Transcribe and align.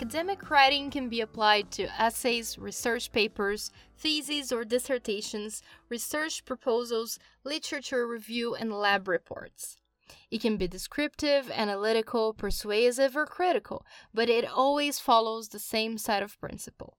Academic 0.00 0.48
writing 0.48 0.92
can 0.92 1.08
be 1.08 1.20
applied 1.20 1.72
to 1.72 1.88
essays, 2.00 2.56
research 2.56 3.10
papers, 3.10 3.72
theses 3.96 4.52
or 4.52 4.64
dissertations, 4.64 5.60
research 5.88 6.44
proposals, 6.44 7.18
literature 7.42 8.06
review, 8.06 8.54
and 8.54 8.72
lab 8.72 9.08
reports. 9.08 9.76
It 10.30 10.40
can 10.40 10.56
be 10.56 10.68
descriptive, 10.68 11.50
analytical, 11.50 12.32
persuasive, 12.32 13.16
or 13.16 13.26
critical, 13.26 13.84
but 14.14 14.28
it 14.28 14.48
always 14.48 15.00
follows 15.00 15.48
the 15.48 15.58
same 15.58 15.98
set 15.98 16.22
of 16.22 16.38
principle. 16.38 16.96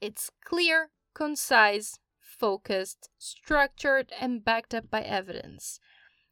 It's 0.00 0.30
clear, 0.42 0.88
concise, 1.12 1.98
focused, 2.18 3.10
structured, 3.18 4.10
and 4.18 4.42
backed 4.42 4.72
up 4.74 4.90
by 4.90 5.02
evidence. 5.02 5.80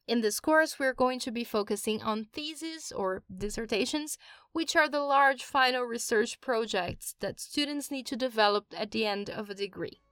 In 0.06 0.20
this 0.20 0.38
course, 0.38 0.78
we're 0.78 0.92
going 0.92 1.18
to 1.20 1.30
be 1.30 1.44
focusing 1.44 2.02
on 2.02 2.26
theses 2.26 2.92
or 2.92 3.22
dissertations, 3.34 4.18
which 4.52 4.76
are 4.76 4.88
the 4.88 5.00
large 5.00 5.42
final 5.42 5.84
research 5.84 6.42
projects 6.42 7.14
that 7.20 7.40
students 7.40 7.90
need 7.90 8.04
to 8.06 8.16
develop 8.16 8.66
at 8.76 8.90
the 8.90 9.06
end 9.06 9.30
of 9.30 9.48
a 9.48 9.54
degree. 9.54 10.02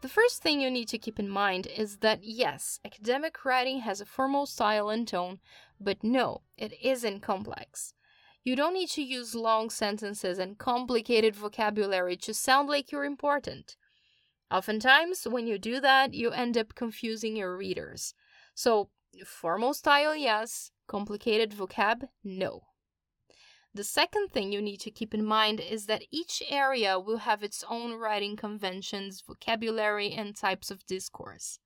The 0.00 0.08
first 0.08 0.42
thing 0.42 0.60
you 0.60 0.70
need 0.70 0.88
to 0.88 0.98
keep 0.98 1.20
in 1.20 1.28
mind 1.28 1.66
is 1.66 1.98
that 1.98 2.24
yes, 2.24 2.80
academic 2.84 3.44
writing 3.44 3.80
has 3.80 4.00
a 4.00 4.06
formal 4.06 4.46
style 4.46 4.88
and 4.88 5.06
tone, 5.06 5.40
but 5.78 6.02
no, 6.02 6.40
it 6.56 6.72
isn't 6.82 7.20
complex. 7.20 7.92
You 8.44 8.56
don't 8.56 8.74
need 8.74 8.88
to 8.90 9.02
use 9.02 9.34
long 9.34 9.70
sentences 9.70 10.38
and 10.38 10.58
complicated 10.58 11.36
vocabulary 11.36 12.16
to 12.18 12.34
sound 12.34 12.68
like 12.68 12.90
you're 12.90 13.04
important. 13.04 13.76
Oftentimes, 14.50 15.26
when 15.28 15.46
you 15.46 15.58
do 15.58 15.80
that, 15.80 16.12
you 16.12 16.30
end 16.30 16.58
up 16.58 16.74
confusing 16.74 17.36
your 17.36 17.56
readers. 17.56 18.14
So, 18.54 18.90
formal 19.24 19.74
style, 19.74 20.16
yes, 20.16 20.72
complicated 20.88 21.52
vocab, 21.52 22.08
no. 22.24 22.64
The 23.74 23.84
second 23.84 24.32
thing 24.32 24.52
you 24.52 24.60
need 24.60 24.80
to 24.80 24.90
keep 24.90 25.14
in 25.14 25.24
mind 25.24 25.58
is 25.60 25.86
that 25.86 26.04
each 26.10 26.42
area 26.50 27.00
will 27.00 27.18
have 27.18 27.42
its 27.42 27.64
own 27.70 27.94
writing 27.94 28.36
conventions, 28.36 29.22
vocabulary, 29.26 30.12
and 30.12 30.36
types 30.36 30.70
of 30.70 30.84
discourse. 30.84 31.58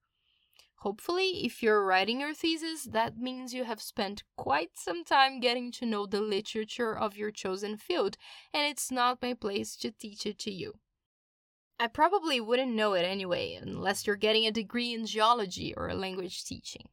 Hopefully, 0.87 1.45
if 1.45 1.65
you're 1.65 1.85
writing 1.85 2.21
your 2.21 2.33
thesis, 2.33 2.85
that 2.85 3.19
means 3.19 3.53
you 3.53 3.65
have 3.65 3.83
spent 3.83 4.23
quite 4.37 4.71
some 4.75 5.03
time 5.03 5.41
getting 5.41 5.73
to 5.73 5.85
know 5.85 6.07
the 6.07 6.21
literature 6.21 6.97
of 6.97 7.17
your 7.17 7.33
chosen 7.33 7.77
field, 7.77 8.17
and 8.55 8.69
it's 8.71 8.93
not 8.93 9.21
my 9.21 9.35
place 9.35 9.75
to 9.75 9.91
teach 9.91 10.25
it 10.27 10.39
to 10.39 10.53
you. 10.53 10.75
I 11.81 11.89
probably 11.89 12.41
wouldn't 12.41 12.73
know 12.73 12.93
it 12.93 13.03
anyway, 13.03 13.59
unless 13.61 14.07
you're 14.07 14.15
getting 14.15 14.47
a 14.47 14.53
degree 14.53 14.95
in 14.95 15.07
geology 15.07 15.75
or 15.77 15.93
language 15.93 16.45
teaching. 16.45 16.89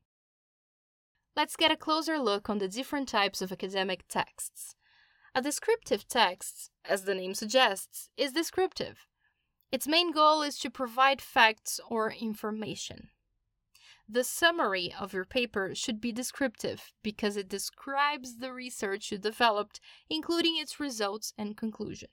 Let's 1.35 1.55
get 1.55 1.71
a 1.71 1.77
closer 1.77 2.17
look 2.17 2.49
on 2.49 2.57
the 2.57 2.67
different 2.67 3.07
types 3.07 3.43
of 3.43 3.51
academic 3.51 4.07
texts. 4.07 4.73
A 5.35 5.41
descriptive 5.43 6.07
text, 6.07 6.71
as 6.83 7.03
the 7.03 7.13
name 7.13 7.35
suggests, 7.35 8.09
is 8.17 8.31
descriptive. 8.31 9.05
Its 9.71 9.87
main 9.87 10.11
goal 10.11 10.41
is 10.41 10.57
to 10.57 10.71
provide 10.71 11.21
facts 11.21 11.79
or 11.87 12.11
information. 12.11 13.09
The 14.13 14.23
summary 14.23 14.93
of 14.93 15.11
your 15.11 15.25
paper 15.25 15.73
should 15.73 15.99
be 15.99 16.11
descriptive 16.11 16.93
because 17.01 17.35
it 17.35 17.49
describes 17.49 18.37
the 18.37 18.53
research 18.53 19.11
you 19.11 19.17
developed, 19.17 19.79
including 20.07 20.55
its 20.55 20.79
results 20.79 21.33
and 21.35 21.57
conclusion. 21.57 22.09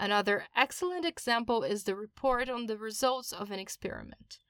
Another 0.00 0.46
excellent 0.56 1.04
example 1.04 1.62
is 1.62 1.84
the 1.84 1.94
report 1.94 2.48
on 2.48 2.66
the 2.66 2.76
results 2.76 3.30
of 3.30 3.52
an 3.52 3.60
experiment. 3.60 4.40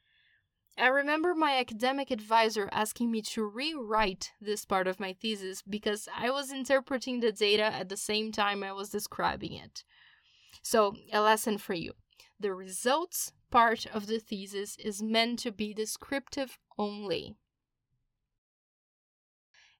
I 0.78 0.86
remember 0.86 1.34
my 1.34 1.58
academic 1.58 2.10
advisor 2.10 2.70
asking 2.72 3.10
me 3.10 3.20
to 3.34 3.44
rewrite 3.44 4.32
this 4.40 4.64
part 4.64 4.88
of 4.88 4.98
my 4.98 5.12
thesis 5.12 5.60
because 5.60 6.08
I 6.16 6.30
was 6.30 6.50
interpreting 6.50 7.20
the 7.20 7.30
data 7.30 7.64
at 7.64 7.90
the 7.90 7.96
same 7.98 8.32
time 8.32 8.64
I 8.64 8.72
was 8.72 8.88
describing 8.88 9.52
it. 9.52 9.84
So, 10.62 10.96
a 11.12 11.20
lesson 11.20 11.58
for 11.58 11.74
you 11.74 11.92
the 12.40 12.54
results 12.54 13.32
part 13.50 13.86
of 13.86 14.06
the 14.06 14.18
thesis 14.18 14.76
is 14.76 15.02
meant 15.02 15.38
to 15.40 15.52
be 15.52 15.74
descriptive 15.74 16.58
only. 16.76 17.36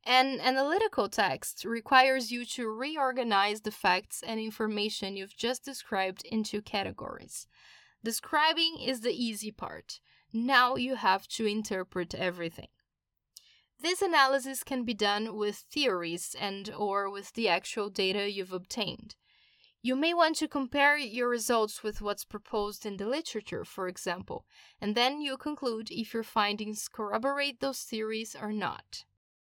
An 0.05 0.41
analytical 0.41 1.09
text 1.09 1.65
requires 1.65 2.31
you 2.33 2.45
to 2.47 2.69
reorganize 2.69 3.61
the 3.61 3.71
facts 3.71 4.23
and 4.27 4.41
information 4.41 5.17
you've 5.17 5.37
just 5.37 5.65
described 5.65 6.25
into 6.25 6.63
categories. 6.63 7.47
Describing 8.03 8.79
is 8.81 9.01
the 9.01 9.13
easy 9.13 9.51
part. 9.51 10.01
Now 10.33 10.77
you 10.77 10.95
have 10.95 11.27
to 11.29 11.47
interpret 11.47 12.15
everything. 12.15 12.69
This 13.81 14.03
analysis 14.03 14.65
can 14.65 14.85
be 14.85 14.95
done 14.95 15.37
with 15.37 15.57
theories 15.57 16.35
and 16.39 16.73
or 16.77 17.11
with 17.11 17.35
the 17.35 17.49
actual 17.49 17.91
data 17.91 18.31
you've 18.31 18.53
obtained. 18.53 19.15
You 19.81 19.95
may 19.95 20.13
want 20.13 20.35
to 20.37 20.49
compare 20.49 20.97
your 20.97 21.29
results 21.29 21.85
with 21.85 22.01
what's 22.01 22.25
proposed 22.25 22.85
in 22.85 22.97
the 22.97 23.07
literature, 23.07 23.65
for 23.65 23.87
example, 23.87 24.45
and 24.81 24.97
then 24.97 25.21
you 25.21 25.37
conclude 25.37 25.89
if 25.93 26.13
your 26.13 26.25
findings 26.25 26.89
corroborate 26.89 27.61
those 27.61 27.83
theories 27.83 28.35
or 28.35 28.53
not. 28.53 29.05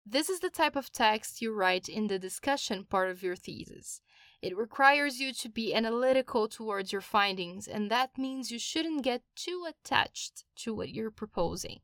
This 0.06 0.30
is 0.30 0.40
the 0.40 0.52
type 0.52 0.76
of 0.76 0.92
text 0.92 1.42
you 1.42 1.52
write 1.54 1.90
in 1.90 2.06
the 2.06 2.20
discussion 2.20 2.86
part 2.86 3.10
of 3.10 3.24
your 3.24 3.36
thesis. 3.36 4.02
It 4.44 4.56
requires 4.56 5.20
you 5.20 5.34
to 5.34 5.50
be 5.50 5.74
analytical 5.74 6.48
towards 6.48 6.92
your 6.92 7.02
findings, 7.02 7.68
and 7.68 7.90
that 7.90 8.18
means 8.18 8.52
you 8.52 8.60
shouldn't 8.60 9.04
get 9.04 9.24
too 9.36 9.66
attached 9.68 10.46
to 10.58 10.74
what 10.74 10.90
you're 10.90 11.12
proposing. 11.12 11.80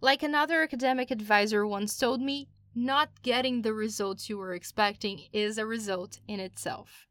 Like 0.00 0.22
another 0.22 0.62
academic 0.62 1.10
advisor 1.10 1.66
once 1.66 1.96
told 1.96 2.20
me, 2.20 2.48
not 2.74 3.22
getting 3.22 3.62
the 3.62 3.72
results 3.72 4.28
you 4.28 4.36
were 4.36 4.54
expecting 4.54 5.22
is 5.32 5.56
a 5.56 5.66
result 5.66 6.20
in 6.28 6.38
itself. 6.38 7.07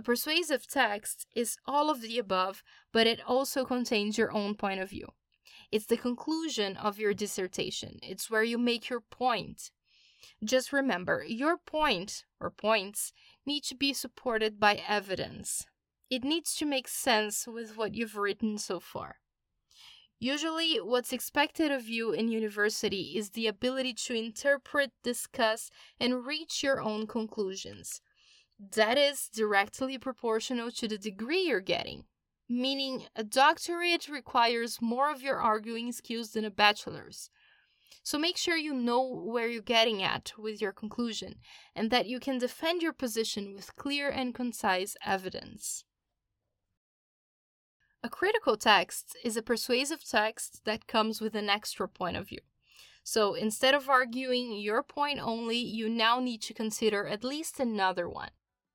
A 0.00 0.02
persuasive 0.02 0.66
text 0.66 1.26
is 1.36 1.58
all 1.66 1.90
of 1.90 2.00
the 2.00 2.18
above, 2.18 2.62
but 2.90 3.06
it 3.06 3.20
also 3.26 3.66
contains 3.66 4.16
your 4.16 4.32
own 4.32 4.54
point 4.54 4.80
of 4.80 4.88
view. 4.88 5.08
It's 5.70 5.84
the 5.84 5.98
conclusion 5.98 6.78
of 6.78 6.98
your 6.98 7.12
dissertation, 7.12 7.98
it's 8.02 8.30
where 8.30 8.42
you 8.42 8.56
make 8.56 8.88
your 8.88 9.02
point. 9.02 9.70
Just 10.42 10.72
remember, 10.72 11.22
your 11.28 11.58
point 11.58 12.24
or 12.40 12.50
points 12.50 13.12
need 13.44 13.62
to 13.64 13.74
be 13.74 13.92
supported 13.92 14.58
by 14.58 14.82
evidence. 14.88 15.66
It 16.08 16.24
needs 16.24 16.54
to 16.54 16.64
make 16.64 16.88
sense 16.88 17.46
with 17.46 17.76
what 17.76 17.94
you've 17.94 18.16
written 18.16 18.56
so 18.56 18.80
far. 18.80 19.16
Usually, 20.18 20.78
what's 20.78 21.12
expected 21.12 21.70
of 21.70 21.90
you 21.90 22.12
in 22.12 22.28
university 22.28 23.12
is 23.16 23.32
the 23.32 23.48
ability 23.48 23.92
to 24.06 24.14
interpret, 24.14 24.92
discuss, 25.04 25.70
and 25.98 26.24
reach 26.24 26.62
your 26.62 26.80
own 26.80 27.06
conclusions 27.06 28.00
that 28.72 28.98
is 28.98 29.28
directly 29.34 29.96
proportional 29.96 30.70
to 30.72 30.86
the 30.86 30.98
degree 30.98 31.42
you're 31.42 31.60
getting. 31.60 32.04
Meaning, 32.48 33.04
a 33.14 33.24
doctorate 33.24 34.08
requires 34.08 34.82
more 34.82 35.10
of 35.10 35.22
your 35.22 35.36
arguing 35.36 35.92
skills 35.92 36.32
than 36.32 36.44
a 36.44 36.50
bachelor's. 36.50 37.30
So 38.02 38.18
make 38.18 38.36
sure 38.36 38.56
you 38.56 38.74
know 38.74 39.02
where 39.02 39.46
you're 39.48 39.62
getting 39.62 40.02
at 40.02 40.32
with 40.36 40.60
your 40.60 40.72
conclusion 40.72 41.36
and 41.76 41.90
that 41.90 42.06
you 42.06 42.18
can 42.18 42.38
defend 42.38 42.82
your 42.82 42.92
position 42.92 43.54
with 43.54 43.76
clear 43.76 44.08
and 44.08 44.34
concise 44.34 44.96
evidence. 45.06 45.84
A 48.02 48.08
critical 48.08 48.56
text 48.56 49.16
is 49.22 49.36
a 49.36 49.42
persuasive 49.42 50.02
text 50.04 50.62
that 50.64 50.86
comes 50.86 51.20
with 51.20 51.34
an 51.34 51.50
extra 51.50 51.86
point 51.86 52.16
of 52.16 52.28
view. 52.28 52.40
So 53.04 53.34
instead 53.34 53.74
of 53.74 53.88
arguing 53.88 54.58
your 54.58 54.82
point 54.82 55.20
only, 55.20 55.58
you 55.58 55.88
now 55.88 56.18
need 56.20 56.42
to 56.42 56.54
consider 56.54 57.06
at 57.06 57.24
least 57.24 57.60
another 57.60 58.08
one. 58.08 58.30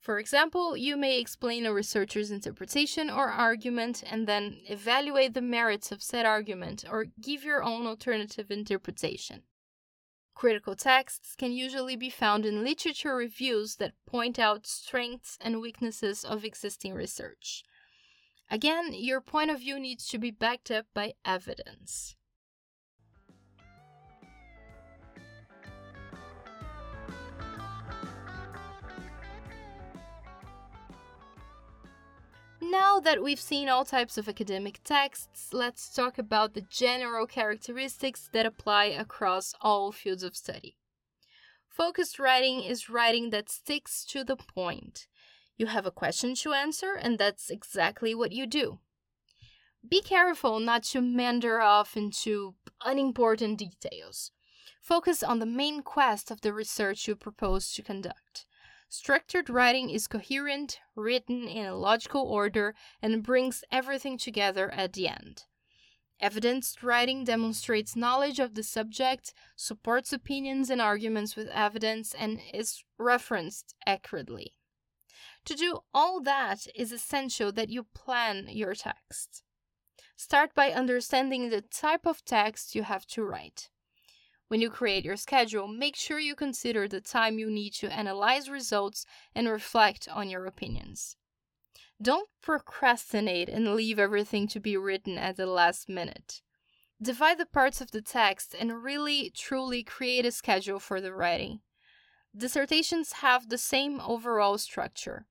For 0.06 0.20
example, 0.20 0.78
you 0.78 0.98
may 0.98 1.20
explain 1.20 1.66
a 1.66 1.74
researcher's 1.74 2.30
interpretation 2.30 3.10
or 3.10 3.32
argument 3.32 4.04
and 4.06 4.28
then 4.28 4.62
evaluate 4.68 5.34
the 5.34 5.42
merits 5.42 5.92
of 5.92 6.04
said 6.04 6.28
argument 6.28 6.86
or 6.88 7.08
give 7.20 7.44
your 7.44 7.64
own 7.64 7.88
alternative 7.88 8.52
interpretation. 8.52 9.42
Critical 10.36 10.76
texts 10.76 11.36
can 11.36 11.54
usually 11.54 11.96
be 11.96 12.12
found 12.12 12.46
in 12.46 12.64
literature 12.64 13.16
reviews 13.16 13.78
that 13.78 13.96
point 14.06 14.38
out 14.38 14.68
strengths 14.68 15.40
and 15.42 15.60
weaknesses 15.60 16.24
of 16.24 16.46
existing 16.46 16.94
research. 16.94 17.64
Again, 18.52 18.94
your 18.94 19.22
point 19.22 19.50
of 19.50 19.58
view 19.58 19.80
needs 19.80 20.08
to 20.10 20.20
be 20.20 20.30
backed 20.30 20.70
up 20.70 20.86
by 20.94 21.16
evidence. 21.26 22.16
Now 32.76 33.00
that 33.00 33.24
we've 33.24 33.40
seen 33.40 33.70
all 33.70 33.86
types 33.86 34.18
of 34.18 34.28
academic 34.28 34.82
texts, 34.84 35.54
let's 35.54 35.94
talk 35.94 36.18
about 36.18 36.54
the 36.54 36.66
general 36.70 37.26
characteristics 37.26 38.30
that 38.34 38.46
apply 38.46 38.86
across 38.86 39.54
all 39.62 39.94
fields 39.94 40.24
of 40.24 40.36
study. 40.36 40.76
Focused 41.70 42.20
writing 42.20 42.62
is 42.62 42.90
writing 42.90 43.30
that 43.30 43.50
sticks 43.50 44.04
to 44.08 44.26
the 44.26 44.36
point. 44.36 45.08
You 45.56 45.68
have 45.68 45.86
a 45.86 46.00
question 46.02 46.36
to 46.36 46.52
answer, 46.52 46.96
and 46.96 47.18
that's 47.18 47.50
exactly 47.50 48.14
what 48.14 48.34
you 48.34 48.46
do. 48.46 48.80
Be 49.90 50.02
careful 50.02 50.60
not 50.60 50.84
to 50.92 51.00
meander 51.00 51.62
off 51.62 51.96
into 51.96 52.56
unimportant 52.84 53.58
details. 53.58 54.32
Focus 54.82 55.24
on 55.24 55.40
the 55.40 55.46
main 55.46 55.82
quest 55.82 56.30
of 56.30 56.42
the 56.42 56.52
research 56.52 57.08
you 57.08 57.16
propose 57.16 57.72
to 57.72 57.82
conduct. 57.82 58.46
Structured 58.98 59.50
writing 59.50 59.90
is 59.90 60.08
coherent, 60.08 60.80
written 60.96 61.50
in 61.50 61.66
a 61.66 61.76
logical 61.76 62.22
order, 62.22 62.74
and 63.02 63.22
brings 63.22 63.62
everything 63.70 64.18
together 64.18 64.72
at 64.72 64.94
the 64.94 65.10
end. 65.10 65.44
Evidenced 66.22 66.82
writing 66.82 67.26
demonstrates 67.26 67.98
knowledge 67.98 68.40
of 68.40 68.56
the 68.56 68.64
subject, 68.64 69.34
supports 69.58 70.14
opinions 70.14 70.70
and 70.70 70.82
arguments 70.82 71.36
with 71.36 71.50
evidence, 71.50 72.16
and 72.18 72.40
is 72.54 72.86
referenced 72.98 73.76
accurately. 73.86 74.54
To 75.44 75.56
do 75.56 75.80
all 75.94 76.22
that 76.22 76.66
is 76.74 76.94
essential 76.94 77.52
that 77.52 77.70
you 77.70 77.84
plan 77.84 78.48
your 78.48 78.76
text. 78.76 79.44
Start 80.16 80.56
by 80.56 80.72
understanding 80.72 81.50
the 81.50 81.62
type 81.62 82.06
of 82.06 82.24
text 82.24 82.76
you 82.76 82.84
have 82.84 83.06
to 83.08 83.26
write. 83.26 83.70
When 84.48 84.62
you 84.62 84.70
create 84.70 85.04
your 85.04 85.18
schedule, 85.18 85.68
make 85.68 85.96
sure 85.96 86.20
you 86.20 86.36
consider 86.36 86.88
the 86.88 87.02
time 87.02 87.40
you 87.40 87.50
need 87.50 87.72
to 87.76 87.92
analyze 87.92 88.50
results 88.50 89.06
and 89.34 89.50
reflect 89.50 90.08
on 90.08 90.30
your 90.30 90.46
opinions. 90.46 91.18
Don't 92.02 92.30
procrastinate 92.42 93.50
and 93.50 93.74
leave 93.74 93.98
everything 93.98 94.48
to 94.50 94.60
be 94.60 94.78
written 94.78 95.18
at 95.18 95.38
the 95.38 95.46
last 95.46 95.90
minute. 95.90 96.42
Divide 97.02 97.40
the 97.40 97.46
parts 97.46 97.82
of 97.82 97.92
the 97.92 98.02
text 98.02 98.56
and 98.58 98.84
really, 98.84 99.32
truly 99.36 99.84
create 99.84 100.26
a 100.26 100.32
schedule 100.32 100.80
for 100.80 101.02
the 101.02 101.14
writing. 101.14 101.62
Dissertations 102.38 103.14
have 103.14 103.50
the 103.50 103.58
same 103.58 104.00
overall 104.02 104.58
structure 104.58 105.26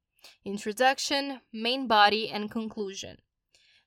introduction, 0.45 1.41
main 1.53 1.87
body, 1.87 2.31
and 2.31 2.51
conclusion. 2.51 3.19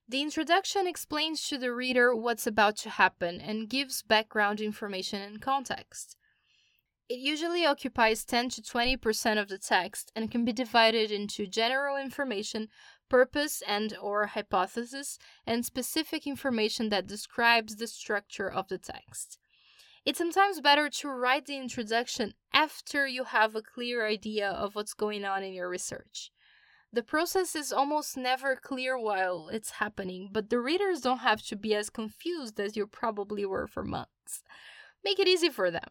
The 0.09 0.21
introduction 0.21 0.88
explains 0.88 1.45
to 1.50 1.57
the 1.57 1.74
reader 1.74 2.15
what's 2.15 2.48
about 2.48 2.77
to 2.77 2.89
happen 2.89 3.42
and 3.42 3.69
gives 3.69 4.01
background 4.01 4.62
information 4.62 5.21
and 5.21 5.42
context. 5.42 6.15
It 7.09 7.19
usually 7.19 7.65
occupies 7.65 8.24
10 8.24 8.50
to 8.51 8.62
20% 8.62 9.38
of 9.38 9.50
the 9.50 9.57
text 9.57 10.13
and 10.15 10.31
can 10.31 10.45
be 10.45 10.54
divided 10.54 11.12
into 11.12 11.45
general 11.45 11.98
information, 11.98 12.69
purpose 13.09 13.62
and 13.68 13.98
or 14.01 14.27
hypothesis, 14.27 15.19
and 15.45 15.65
specific 15.65 16.25
information 16.25 16.88
that 16.88 17.07
describes 17.07 17.75
the 17.75 17.88
structure 17.88 18.50
of 18.50 18.69
the 18.69 18.77
text. 18.77 19.38
It's 20.06 20.18
sometimes 20.18 20.62
better 20.62 20.89
to 20.89 21.09
write 21.09 21.48
the 21.48 21.57
introduction 21.57 22.33
after 22.54 23.06
you 23.07 23.25
have 23.25 23.56
a 23.56 23.62
clear 23.62 24.07
idea 24.07 24.50
of 24.50 24.74
what's 24.74 24.94
going 24.94 25.25
on 25.25 25.44
in 25.44 25.51
your 25.51 25.68
research. 25.68 26.31
The 26.93 27.03
process 27.03 27.55
is 27.55 27.73
almost 27.73 28.17
never 28.17 28.55
clear 28.55 28.97
while 28.97 29.49
it's 29.49 29.71
happening, 29.71 30.29
but 30.31 30.49
the 30.49 30.59
readers 30.59 31.01
don't 31.01 31.19
have 31.19 31.41
to 31.43 31.55
be 31.55 31.75
as 31.75 31.89
confused 31.89 32.59
as 32.59 32.77
you 32.77 32.87
probably 32.87 33.45
were 33.45 33.67
for 33.67 33.83
months. 33.83 34.41
Make 35.03 35.19
it 35.19 35.27
easy 35.27 35.49
for 35.49 35.69
them. 35.69 35.89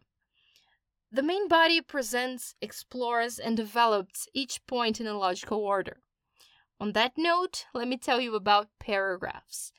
The 1.13 1.23
main 1.23 1.49
body 1.49 1.81
presents, 1.81 2.55
explores, 2.61 3.39
and 3.39 3.57
develops 3.57 4.27
each 4.35 4.67
point 4.67 5.01
in 5.01 5.07
a 5.07 5.17
logical 5.17 5.61
order. 5.61 6.01
On 6.81 6.93
that 6.93 7.13
note, 7.17 7.67
let 7.73 7.89
me 7.89 7.97
tell 7.97 8.21
you 8.21 8.35
about 8.35 8.69
paragraphs. 8.81 9.73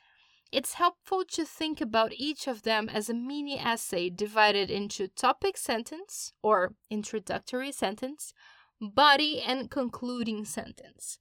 It's 0.52 0.76
helpful 0.76 1.26
to 1.26 1.44
think 1.44 1.82
about 1.82 2.14
each 2.14 2.48
of 2.48 2.64
them 2.64 2.88
as 2.90 3.10
a 3.10 3.14
mini 3.14 3.60
essay 3.60 4.10
divided 4.10 4.72
into 4.72 5.10
topic 5.10 5.58
sentence 5.58 6.34
or 6.42 6.74
introductory 6.90 7.72
sentence, 7.72 8.34
body, 8.82 9.42
and 9.42 9.70
concluding 9.70 10.46
sentence. 10.46 11.20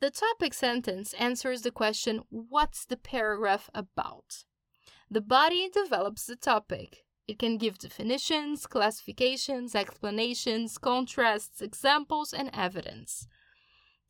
The 0.00 0.10
topic 0.10 0.52
sentence 0.52 1.14
answers 1.14 1.62
the 1.62 1.70
question, 1.70 2.22
What's 2.28 2.84
the 2.84 2.96
paragraph 2.96 3.70
about? 3.74 4.44
The 5.10 5.20
body 5.20 5.68
develops 5.68 6.26
the 6.26 6.36
topic. 6.36 7.04
It 7.28 7.38
can 7.38 7.56
give 7.56 7.78
definitions, 7.78 8.66
classifications, 8.66 9.74
explanations, 9.74 10.76
contrasts, 10.76 11.62
examples, 11.62 12.32
and 12.32 12.50
evidence. 12.52 13.28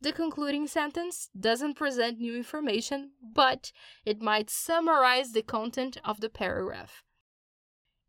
The 0.01 0.11
concluding 0.11 0.67
sentence 0.67 1.29
doesn't 1.39 1.75
present 1.75 2.19
new 2.19 2.35
information, 2.35 3.11
but 3.21 3.71
it 4.05 4.21
might 4.21 4.49
summarize 4.49 5.31
the 5.31 5.43
content 5.43 5.97
of 6.03 6.19
the 6.19 6.29
paragraph. 6.29 7.03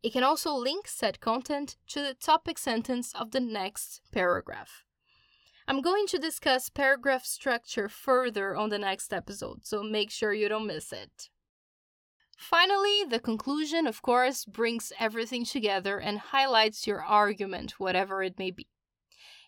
It 0.05 0.13
can 0.13 0.23
also 0.23 0.53
link 0.53 0.87
said 0.87 1.19
content 1.19 1.77
to 1.87 1.99
the 1.99 2.13
topic 2.13 2.59
sentence 2.59 3.11
of 3.15 3.31
the 3.31 3.39
next 3.39 4.01
paragraph. 4.11 4.83
I'm 5.67 5.81
going 5.81 6.05
to 6.09 6.19
discuss 6.19 6.69
paragraph 6.69 7.25
structure 7.25 7.89
further 7.89 8.55
on 8.55 8.69
the 8.69 8.77
next 8.77 9.11
episode, 9.11 9.65
so 9.65 9.81
make 9.81 10.11
sure 10.11 10.31
you 10.31 10.47
don't 10.47 10.67
miss 10.67 10.93
it. 10.93 11.31
Finally, 12.37 13.05
the 13.09 13.19
conclusion, 13.19 13.87
of 13.87 14.03
course, 14.03 14.45
brings 14.45 14.93
everything 14.99 15.43
together 15.43 15.97
and 15.97 16.19
highlights 16.19 16.85
your 16.85 17.01
argument, 17.01 17.79
whatever 17.79 18.21
it 18.21 18.37
may 18.37 18.51
be. 18.51 18.67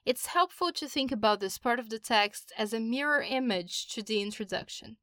It's 0.08 0.26
helpful 0.26 0.72
to 0.72 0.88
think 0.88 1.12
about 1.12 1.40
this 1.40 1.60
part 1.60 1.78
of 1.78 1.92
the 1.92 2.00
text 2.00 2.52
as 2.58 2.74
a 2.74 2.80
mirror 2.80 3.22
image 3.22 3.90
to 3.90 4.02
the 4.02 4.24
introduction 4.24 4.98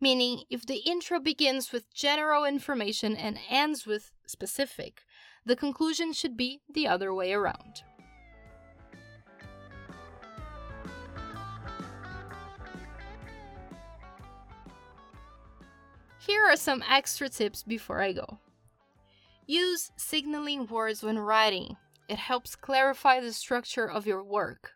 meaning 0.00 0.44
if 0.50 0.66
the 0.66 0.78
intro 0.78 1.20
begins 1.20 1.72
with 1.72 1.92
general 1.92 2.44
information 2.44 3.16
and 3.16 3.38
ends 3.48 3.86
with 3.86 4.12
specific, 4.26 5.02
the 5.44 5.56
conclusion 5.56 6.12
should 6.12 6.36
be 6.36 6.60
the 6.72 6.86
other 6.86 7.12
way 7.12 7.32
around. 7.32 7.82
Here 16.18 16.44
are 16.44 16.56
some 16.56 16.84
extra 16.88 17.28
tips 17.28 17.62
before 17.62 18.00
I 18.00 18.12
go. 18.12 18.38
Use 19.46 19.90
signaling 19.96 20.66
words 20.66 21.02
when 21.02 21.18
writing. 21.18 21.76
It 22.08 22.18
helps 22.18 22.54
clarify 22.54 23.20
the 23.20 23.32
structure 23.32 23.90
of 23.90 24.06
your 24.06 24.22
work. 24.22 24.72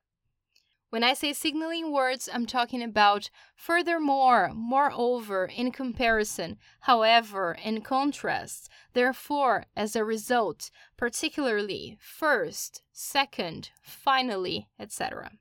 When 0.95 1.03
I 1.03 1.15
say 1.15 1.33
signaling 1.33 1.91
words, 1.91 2.29
I'm 2.33 2.47
talking 2.47 2.81
about 2.81 3.29
furthermore, 3.57 4.53
moreover, 4.55 5.47
in 5.47 5.73
comparison, 5.73 6.57
however, 6.83 7.57
in 7.61 7.81
contrast, 7.81 8.71
therefore, 8.93 9.65
as 9.75 9.97
a 9.97 10.05
result, 10.05 10.71
particularly, 10.97 11.99
first, 12.01 12.83
second, 12.93 13.71
finally, 13.83 14.69
etc. 14.79 15.33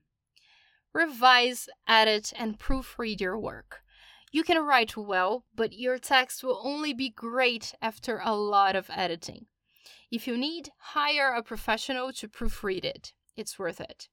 Revise, 0.91 1.69
edit, 1.87 2.33
and 2.35 2.57
proofread 2.57 3.21
your 3.21 3.37
work. 3.37 3.83
You 4.31 4.41
can 4.41 4.65
write 4.65 4.97
well, 4.97 5.45
but 5.53 5.73
your 5.73 5.99
text 5.99 6.43
will 6.43 6.61
only 6.63 6.95
be 6.95 7.11
great 7.11 7.75
after 7.79 8.19
a 8.25 8.33
lot 8.33 8.75
of 8.75 8.89
editing. 8.89 9.45
If 10.09 10.25
you 10.25 10.35
need, 10.35 10.71
hire 10.79 11.35
a 11.35 11.43
professional 11.43 12.11
to 12.13 12.27
proofread 12.27 12.83
it. 12.83 13.13
It's 13.37 13.59
worth 13.59 13.79
it. 13.79 14.09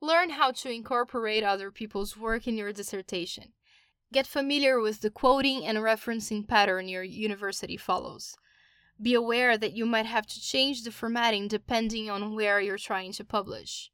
Learn 0.00 0.30
how 0.30 0.50
to 0.52 0.70
incorporate 0.70 1.42
other 1.42 1.70
people's 1.70 2.16
work 2.16 2.46
in 2.46 2.56
your 2.56 2.72
dissertation. 2.72 3.52
Get 4.12 4.26
familiar 4.26 4.78
with 4.80 5.00
the 5.00 5.10
quoting 5.10 5.64
and 5.64 5.78
referencing 5.78 6.46
pattern 6.46 6.88
your 6.88 7.02
university 7.02 7.76
follows. 7.76 8.36
Be 9.00 9.14
aware 9.14 9.58
that 9.58 9.72
you 9.72 9.86
might 9.86 10.06
have 10.06 10.26
to 10.26 10.40
change 10.40 10.82
the 10.82 10.90
formatting 10.90 11.48
depending 11.48 12.08
on 12.10 12.34
where 12.34 12.60
you're 12.60 12.78
trying 12.78 13.12
to 13.12 13.24
publish. 13.24 13.90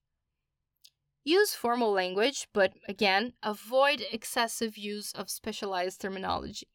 Use 1.24 1.54
formal 1.54 1.92
language, 1.92 2.48
but 2.52 2.72
again, 2.88 3.32
avoid 3.42 4.04
excessive 4.10 4.76
use 4.76 5.12
of 5.12 5.30
specialized 5.30 6.00
terminology. 6.00 6.66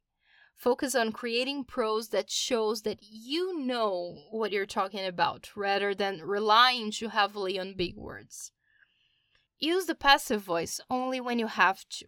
Focus 0.55 0.95
on 0.95 1.11
creating 1.11 1.65
prose 1.65 2.09
that 2.09 2.31
shows 2.31 2.81
that 2.83 2.99
you 3.01 3.59
know 3.59 4.23
what 4.31 4.51
you're 4.51 4.65
talking 4.65 5.05
about 5.05 5.49
rather 5.55 5.93
than 5.93 6.21
relying 6.21 6.91
too 6.91 7.09
heavily 7.09 7.59
on 7.59 7.75
big 7.75 7.95
words. 7.95 8.51
Use 9.59 9.85
the 9.85 9.95
passive 9.95 10.41
voice 10.41 10.79
only 10.89 11.19
when 11.19 11.39
you 11.39 11.47
have 11.47 11.87
to. 11.89 12.05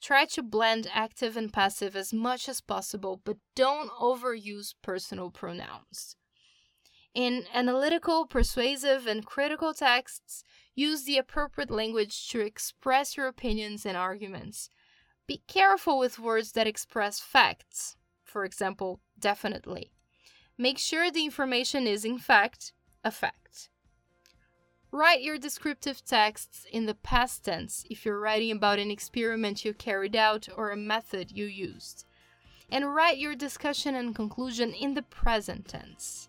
Try 0.00 0.24
to 0.26 0.42
blend 0.42 0.88
active 0.92 1.36
and 1.36 1.52
passive 1.52 1.94
as 1.94 2.12
much 2.12 2.48
as 2.48 2.60
possible, 2.60 3.20
but 3.22 3.36
don't 3.54 3.90
overuse 3.90 4.74
personal 4.82 5.30
pronouns. 5.30 6.16
In 7.14 7.44
analytical, 7.52 8.26
persuasive, 8.26 9.06
and 9.06 9.26
critical 9.26 9.74
texts, 9.74 10.44
use 10.74 11.04
the 11.04 11.18
appropriate 11.18 11.70
language 11.70 12.28
to 12.28 12.40
express 12.40 13.16
your 13.16 13.26
opinions 13.26 13.84
and 13.84 13.96
arguments. 13.96 14.70
Be 15.26 15.42
careful 15.48 15.98
with 15.98 16.18
words 16.18 16.52
that 16.52 16.66
express 16.66 17.20
facts, 17.20 17.96
for 18.24 18.44
example, 18.44 19.00
definitely. 19.18 19.90
Make 20.56 20.78
sure 20.78 21.10
the 21.10 21.24
information 21.24 21.86
is, 21.86 22.04
in 22.04 22.18
fact, 22.18 22.72
a 23.02 23.10
fact. 23.10 23.70
Write 24.92 25.22
your 25.22 25.38
descriptive 25.38 26.04
texts 26.04 26.66
in 26.72 26.86
the 26.86 26.94
past 26.94 27.44
tense 27.44 27.84
if 27.88 28.04
you're 28.04 28.18
writing 28.18 28.50
about 28.50 28.80
an 28.80 28.90
experiment 28.90 29.64
you 29.64 29.72
carried 29.72 30.16
out 30.16 30.48
or 30.56 30.70
a 30.70 30.76
method 30.76 31.30
you 31.30 31.44
used. 31.46 32.06
And 32.72 32.92
write 32.92 33.18
your 33.18 33.36
discussion 33.36 33.94
and 33.94 34.14
conclusion 34.14 34.72
in 34.72 34.94
the 34.94 35.02
present 35.02 35.68
tense. 35.68 36.28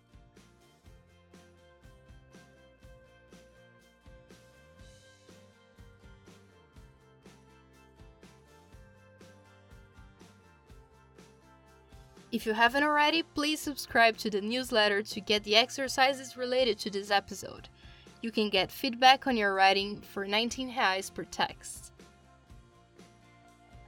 If 12.30 12.46
you 12.46 12.54
haven't 12.54 12.84
already, 12.84 13.24
please 13.24 13.58
subscribe 13.60 14.16
to 14.18 14.30
the 14.30 14.40
newsletter 14.40 15.02
to 15.02 15.20
get 15.20 15.42
the 15.42 15.56
exercises 15.56 16.36
related 16.36 16.78
to 16.78 16.90
this 16.90 17.10
episode. 17.10 17.68
You 18.22 18.30
can 18.30 18.48
get 18.48 18.70
feedback 18.70 19.26
on 19.26 19.36
your 19.36 19.52
writing 19.52 20.00
for 20.00 20.26
19 20.26 20.72
reais 20.72 21.12
per 21.12 21.24
text. 21.24 21.92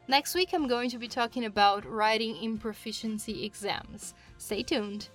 Next 0.09 0.35
week, 0.35 0.53
I'm 0.53 0.67
going 0.67 0.91
to 0.91 0.99
be 0.99 1.09
talking 1.09 1.45
about 1.45 1.91
writing 1.91 2.37
in 2.37 2.59
proficiency 2.59 3.45
exams. 3.45 4.13
Stay 4.37 4.63
tuned! 4.63 5.09